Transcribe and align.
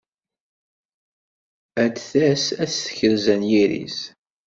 Ad 1.83 1.91
d-tas 1.93 2.45
ad 2.63 2.69
tekrez 2.71 3.25
anyir-is. 3.33 3.99